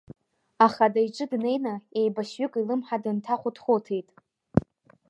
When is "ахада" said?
0.65-1.01